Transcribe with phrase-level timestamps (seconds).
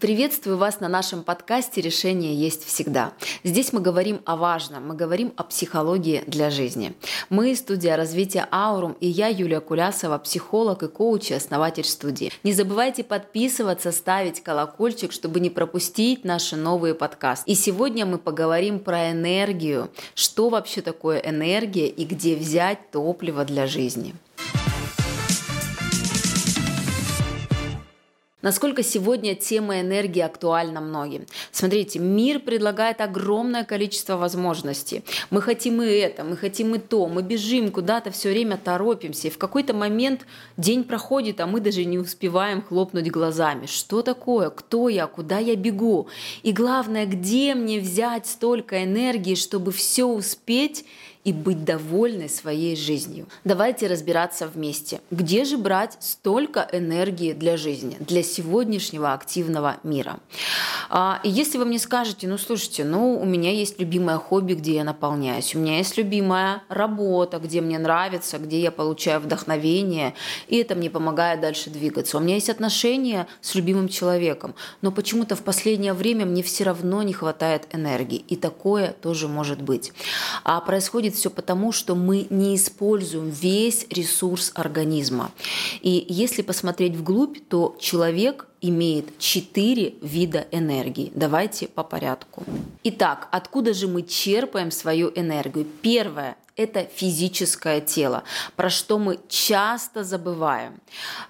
[0.00, 3.14] Приветствую вас на нашем подкасте «Решение есть всегда».
[3.42, 6.92] Здесь мы говорим о важном, мы говорим о психологии для жизни.
[7.30, 12.30] Мы– студия развития Аурум, и я, Юлия Кулясова, психолог и коуч и основатель студии.
[12.44, 17.50] Не забывайте подписываться, ставить колокольчик, чтобы не пропустить наши новые подкасты.
[17.50, 23.66] И сегодня мы поговорим про энергию, что вообще такое энергия и где взять топливо для
[23.66, 24.14] жизни.
[28.40, 31.26] Насколько сегодня тема энергии актуальна многим?
[31.50, 35.02] Смотрите, мир предлагает огромное количество возможностей.
[35.30, 39.26] Мы хотим и это, мы хотим и то, мы бежим куда-то, все время торопимся.
[39.26, 40.24] И в какой-то момент
[40.56, 43.66] день проходит, а мы даже не успеваем хлопнуть глазами.
[43.66, 44.50] Что такое?
[44.50, 45.08] Кто я?
[45.08, 46.06] Куда я бегу?
[46.44, 50.84] И главное, где мне взять столько энергии, чтобы все успеть
[51.28, 53.26] и быть довольной своей жизнью.
[53.44, 55.02] Давайте разбираться вместе.
[55.10, 60.20] Где же брать столько энергии для жизни, для сегодняшнего активного мира?
[60.88, 64.76] А, и если вы мне скажете, ну слушайте, ну у меня есть любимое хобби, где
[64.76, 70.14] я наполняюсь, у меня есть любимая работа, где мне нравится, где я получаю вдохновение,
[70.46, 72.16] и это мне помогает дальше двигаться.
[72.16, 77.02] У меня есть отношения с любимым человеком, но почему-то в последнее время мне все равно
[77.02, 79.92] не хватает энергии, и такое тоже может быть.
[80.42, 85.30] А происходит все потому, что мы не используем весь ресурс организма.
[85.82, 91.12] И если посмотреть вглубь, то человек имеет четыре вида энергии.
[91.14, 92.44] Давайте по порядку.
[92.84, 95.66] Итак, откуда же мы черпаем свою энергию?
[95.82, 98.24] Первое это физическое тело,
[98.56, 100.80] про что мы часто забываем.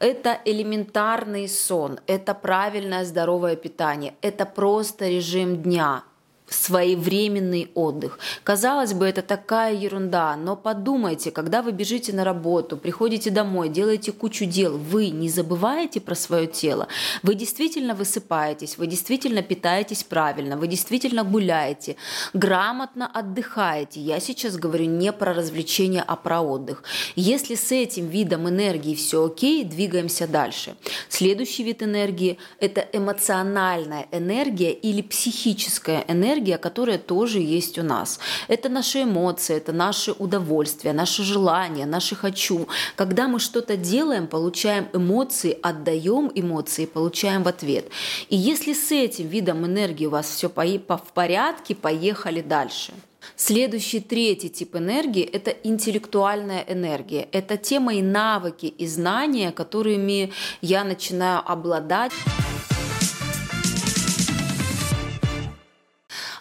[0.00, 6.02] Это элементарный сон, это правильное здоровое питание, это просто режим дня,
[6.52, 8.18] своевременный отдых.
[8.44, 14.12] Казалось бы, это такая ерунда, но подумайте, когда вы бежите на работу, приходите домой, делаете
[14.12, 16.88] кучу дел, вы не забываете про свое тело,
[17.22, 21.96] вы действительно высыпаетесь, вы действительно питаетесь правильно, вы действительно гуляете,
[22.32, 24.00] грамотно отдыхаете.
[24.00, 26.84] Я сейчас говорю не про развлечения, а про отдых.
[27.16, 30.76] Если с этим видом энергии все окей, двигаемся дальше.
[31.08, 38.18] Следующий вид энергии– это эмоциональная энергия или психическая энергия, энергия, которая тоже есть у нас.
[38.48, 42.66] Это наши эмоции, это наши удовольствия, наши желания, наши хочу.
[42.96, 47.84] Когда мы что-то делаем, получаем эмоции, отдаем эмоции, получаем в ответ.
[48.30, 52.92] И если с этим видом энергии у вас все в порядке, поехали дальше.
[53.36, 57.28] Следующий третий тип энергии– это интеллектуальная энергия.
[57.32, 62.12] Это те мои навыки и знания, которыми я начинаю обладать.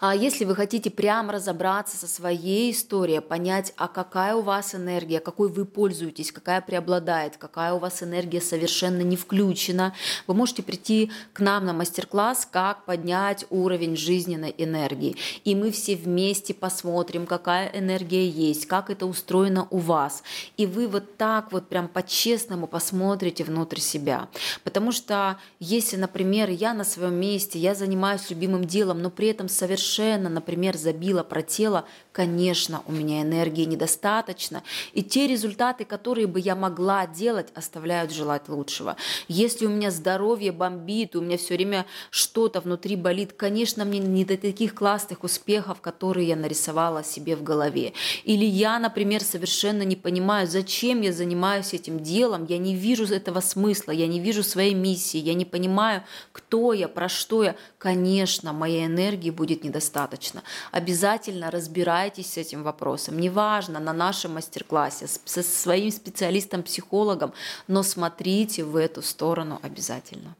[0.00, 5.20] А если вы хотите прямо разобраться со своей историей, понять, а какая у вас энергия,
[5.20, 9.94] какой вы пользуетесь, какая преобладает, какая у вас энергия совершенно не включена,
[10.26, 15.16] вы можете прийти к нам на мастер-класс, как поднять уровень жизненной энергии.
[15.44, 20.22] И мы все вместе посмотрим, какая энергия есть, как это устроено у вас.
[20.56, 24.30] И вы вот так вот прям по-честному посмотрите внутрь себя.
[24.64, 29.50] Потому что если, например, я на своем месте, я занимаюсь любимым делом, но при этом
[29.50, 34.62] совершенно совершенно, например, забила про тело, конечно, у меня энергии недостаточно,
[34.92, 38.96] и те результаты, которые бы я могла делать, оставляют желать лучшего.
[39.28, 44.24] Если у меня здоровье бомбит, у меня все время что-то внутри болит, конечно, мне не
[44.24, 47.92] до таких классных успехов, которые я нарисовала себе в голове.
[48.24, 53.40] Или я, например, совершенно не понимаю, зачем я занимаюсь этим делом, я не вижу этого
[53.40, 57.56] смысла, я не вижу своей миссии, я не понимаю, кто я, про что я.
[57.78, 60.42] Конечно, моей энергии будет недостаточно достаточно.
[60.72, 63.18] Обязательно разбирайтесь с этим вопросом.
[63.18, 67.32] Неважно, на нашем мастер-классе, со своим специалистом-психологом,
[67.66, 70.36] но смотрите в эту сторону обязательно.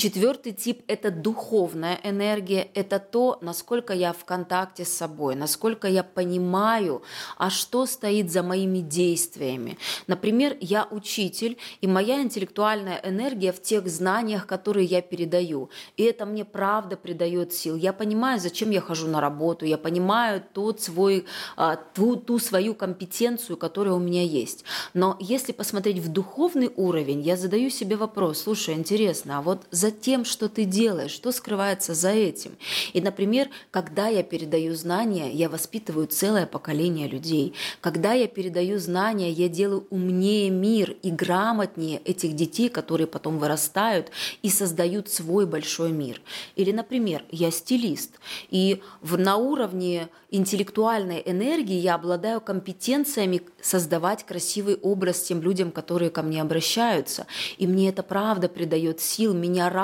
[0.00, 6.02] Четвертый тип– это духовная энергия, это то, насколько я в контакте с собой, насколько я
[6.02, 7.02] понимаю,
[7.36, 9.76] а что стоит за моими действиями.
[10.06, 15.68] Например, я учитель, и моя интеллектуальная энергия в тех знаниях, которые я передаю.
[15.98, 17.76] И это мне правда придает сил.
[17.76, 21.26] Я понимаю, зачем я хожу на работу, я понимаю тот свой,
[21.56, 24.64] а, ту, ту свою компетенцию, которая у меня есть.
[24.94, 29.89] Но если посмотреть в духовный уровень, я задаю себе вопрос, слушай, интересно, а вот за
[29.90, 32.52] тем, что ты делаешь, что скрывается за этим.
[32.92, 37.54] И, например, когда я передаю знания, я воспитываю целое поколение людей.
[37.80, 44.10] Когда я передаю знания, я делаю умнее мир и грамотнее этих детей, которые потом вырастают
[44.42, 46.20] и создают свой большой мир.
[46.56, 48.18] Или, например, я стилист,
[48.50, 56.10] и в, на уровне интеллектуальной энергии я обладаю компетенциями создавать красивый образ тем людям, которые
[56.10, 57.26] ко мне обращаются.
[57.58, 59.79] И мне это правда придает сил, меня радует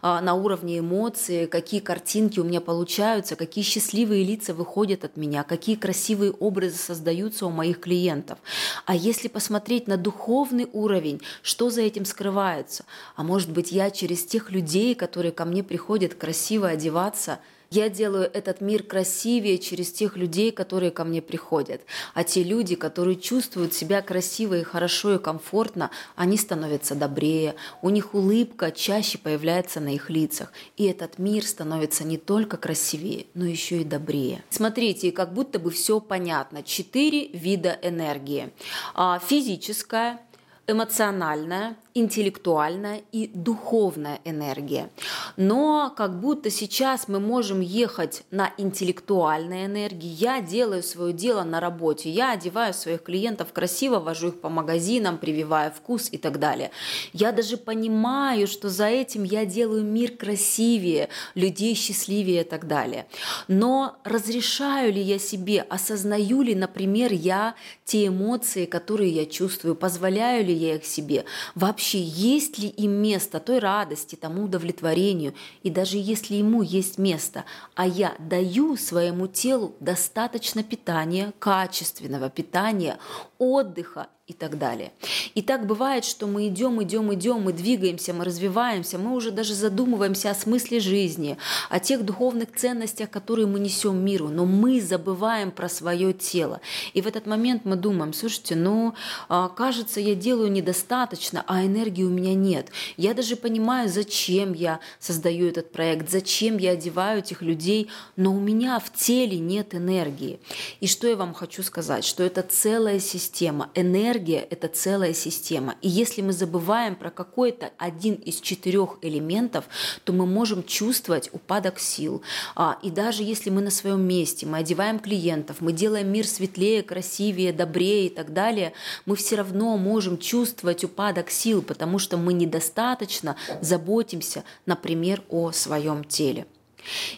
[0.00, 5.42] а, на уровне эмоций, какие картинки у меня получаются, какие счастливые лица выходят от меня,
[5.42, 8.38] какие красивые образы создаются у моих клиентов.
[8.86, 12.84] А если посмотреть на духовный уровень, что за этим скрывается?
[13.16, 17.38] А может быть, я через тех людей, которые ко мне приходят красиво одеваться,
[17.72, 21.80] я делаю этот мир красивее через тех людей, которые ко мне приходят.
[22.12, 27.88] А те люди, которые чувствуют себя красиво и хорошо и комфортно, они становятся добрее, у
[27.88, 30.52] них улыбка чаще появляется на их лицах.
[30.76, 34.44] И этот мир становится не только красивее, но еще и добрее.
[34.50, 36.62] Смотрите, как будто бы все понятно.
[36.62, 38.50] Четыре вида энергии.
[38.94, 40.20] А, физическая,
[40.66, 44.90] эмоциональная, интеллектуальная и духовная энергия.
[45.36, 50.08] Но как будто сейчас мы можем ехать на интеллектуальной энергии.
[50.08, 55.18] Я делаю свое дело на работе, я одеваю своих клиентов красиво, вожу их по магазинам,
[55.18, 56.70] прививая вкус и так далее.
[57.12, 63.06] Я даже понимаю, что за этим я делаю мир красивее, людей счастливее и так далее.
[63.48, 67.54] Но разрешаю ли я себе, осознаю ли, например, я
[67.84, 71.24] те эмоции, которые я чувствую, позволяю ли я их себе,
[71.54, 75.34] вообще вообще есть ли им место той радости, тому удовлетворению,
[75.64, 77.44] и даже если ему есть место,
[77.74, 82.98] а я даю своему телу достаточно питания, качественного питания,
[83.38, 84.92] отдыха и так далее.
[85.34, 89.52] И так бывает, что мы идем, идем, идем, мы двигаемся, мы развиваемся, мы уже даже
[89.52, 91.38] задумываемся о смысле жизни,
[91.68, 96.60] о тех духовных ценностях, которые мы несем миру, но мы забываем про свое тело.
[96.94, 98.94] И в этот момент мы думаем, слушайте, ну,
[99.28, 102.68] а, кажется, я делаю недостаточно, а энергии у меня нет.
[102.96, 108.38] Я даже понимаю, зачем я создаю этот проект, зачем я одеваю этих людей, но у
[108.38, 110.38] меня в теле нет энергии.
[110.78, 113.68] И что я вам хочу сказать, что это целая система.
[113.74, 115.74] Энергия энергия– это целая система.
[115.80, 119.64] И если мы забываем про какой-то один из четырех элементов,
[120.04, 122.22] то мы можем чувствовать упадок сил.
[122.54, 126.82] А, и даже если мы на своем месте, мы одеваем клиентов, мы делаем мир светлее,
[126.82, 128.72] красивее, добрее и так далее,
[129.06, 136.04] мы все равно можем чувствовать упадок сил, потому что мы недостаточно заботимся, например, о своем
[136.04, 136.46] теле.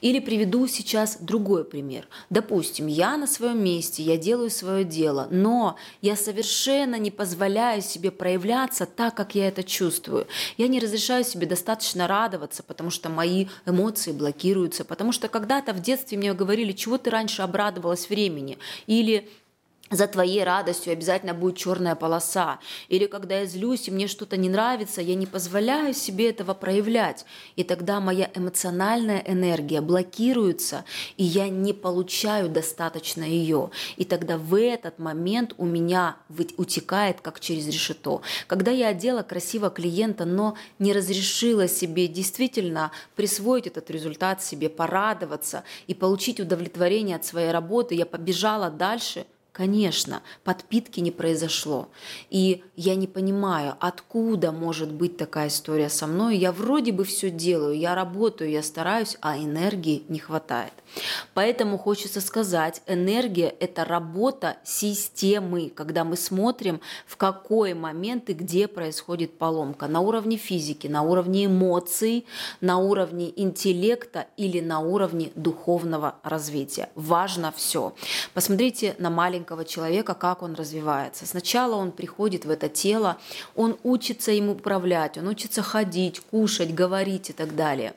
[0.00, 2.08] Или приведу сейчас другой пример.
[2.30, 8.10] Допустим, я на своем месте, я делаю свое дело, но я совершенно не позволяю себе
[8.10, 10.26] проявляться так, как я это чувствую.
[10.56, 15.80] Я не разрешаю себе достаточно радоваться, потому что мои эмоции блокируются, потому что когда-то в
[15.80, 19.28] детстве мне говорили, чего ты раньше обрадовалась времени, или
[19.92, 22.58] за твоей радостью обязательно будет черная полоса.
[22.88, 27.24] Или когда я злюсь, и мне что-то не нравится, я не позволяю себе этого проявлять.
[27.56, 30.84] И тогда моя эмоциональная энергия блокируется,
[31.16, 33.70] и я не получаю достаточно ее.
[33.96, 36.16] И тогда в этот момент у меня
[36.56, 38.22] утекает, как через решето.
[38.46, 45.64] Когда я одела красиво клиента, но не разрешила себе действительно присвоить этот результат себе, порадоваться
[45.86, 51.90] и получить удовлетворение от своей работы, я побежала дальше– Конечно, подпитки не произошло.
[52.30, 56.38] И я не понимаю, откуда может быть такая история со мной.
[56.38, 60.72] Я вроде бы все делаю, я работаю, я стараюсь, а энергии не хватает.
[61.34, 68.68] Поэтому хочется сказать, энергия– это работа системы, когда мы смотрим, в какой момент и где
[68.68, 69.86] происходит поломка.
[69.86, 72.26] На уровне физики, на уровне эмоций,
[72.60, 76.90] на уровне интеллекта или на уровне духовного развития.
[76.94, 77.94] Важно все.
[78.34, 81.26] Посмотрите на маленького человека, как он развивается.
[81.26, 83.18] Сначала он приходит в это тело,
[83.54, 87.94] он учится им управлять, он учится ходить, кушать, говорить и так далее.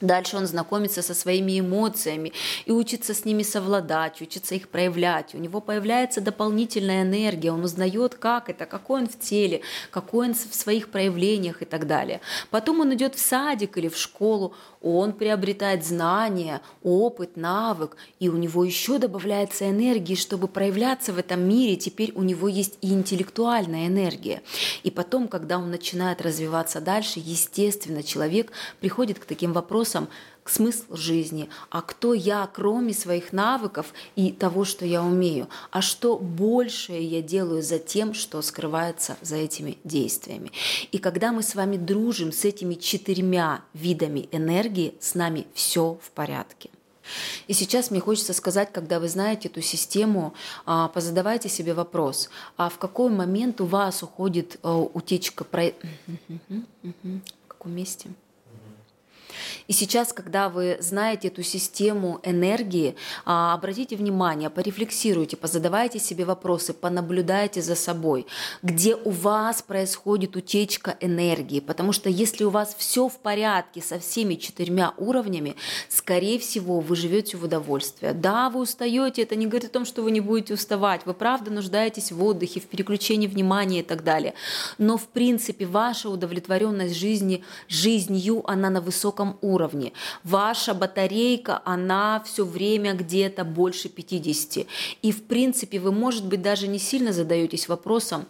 [0.00, 2.32] Дальше он знакомится со своими эмоциями
[2.64, 5.34] и учится с ними совладать, учится их проявлять.
[5.34, 10.34] У него появляется дополнительная энергия, он узнает, как это, какой он в теле, какой он
[10.34, 12.20] в своих проявлениях и так далее.
[12.48, 18.36] Потом он идет в садик или в школу, он приобретает знания, опыт, навык, и у
[18.38, 21.76] него еще добавляется энергии, чтобы проявляться в этом мире.
[21.76, 24.42] Теперь у него есть и интеллектуальная энергия.
[24.82, 30.08] И потом, когда он начинает развиваться дальше, естественно, человек приходит к таким вопросам, вопросом
[30.46, 36.18] смысл жизни, а кто я, кроме своих навыков и того, что я умею, а что
[36.18, 40.50] большее я делаю за тем, что скрывается за этими действиями.
[40.90, 46.10] И когда мы с вами дружим с этими четырьмя видами энергии, с нами все в
[46.10, 46.70] порядке.
[47.46, 52.68] И сейчас мне хочется сказать, когда вы знаете эту систему, а, позадавайте себе вопрос, а
[52.68, 55.44] в какой момент у вас уходит а, утечка...
[55.44, 55.72] В
[57.48, 58.10] каком месте?
[59.70, 66.72] И сейчас, когда вы знаете эту систему энергии, а, обратите внимание, порефлексируйте, позадавайте себе вопросы,
[66.72, 68.26] понаблюдайте за собой,
[68.64, 71.60] где у вас происходит утечка энергии.
[71.60, 75.54] Потому что если у вас все в порядке со всеми четырьмя уровнями,
[75.88, 78.10] скорее всего, вы живете в удовольствии.
[78.10, 81.02] Да, вы устаете, это не говорит о том, что вы не будете уставать.
[81.06, 84.34] Вы правда нуждаетесь в отдыхе, в переключении внимания и так далее.
[84.78, 89.92] Но в принципе ваша удовлетворенность жизни, жизнью, она на высоком уровне.
[90.24, 94.66] Ваша батарейка, она все время где-то больше 50.
[95.02, 98.26] И в принципе вы, может быть, даже не сильно задаетесь вопросом,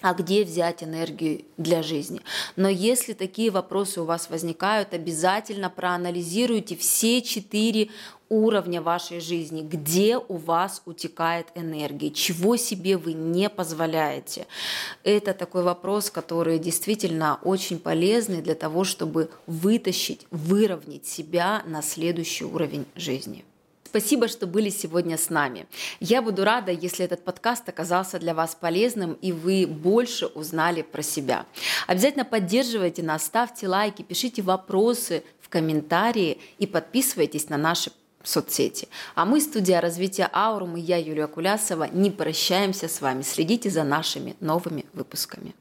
[0.00, 2.20] а где взять энергию для жизни.
[2.54, 7.88] Но если такие вопросы у вас возникают, обязательно проанализируйте все четыре
[8.28, 14.46] уровня вашей жизни, где у вас утекает энергия, чего себе вы не позволяете.
[15.04, 22.44] Это такой вопрос, который действительно очень полезный для того, чтобы вытащить, выровнять себя на следующий
[22.44, 23.44] уровень жизни.
[23.88, 25.66] Спасибо, что были сегодня с нами.
[25.98, 31.00] Я буду рада, если этот подкаст оказался для вас полезным и вы больше узнали про
[31.00, 31.46] себя.
[31.86, 37.90] Обязательно поддерживайте нас, ставьте лайки, пишите вопросы в комментарии и подписывайтесь на наши
[38.22, 38.88] соцсети.
[39.14, 43.22] А мы, студия развития Аурум и я, Юлия Кулясова, не прощаемся с вами.
[43.22, 45.54] Следите за нашими новыми выпусками.